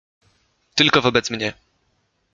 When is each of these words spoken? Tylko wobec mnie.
Tylko 0.75 1.01
wobec 1.01 1.29
mnie. 1.31 1.53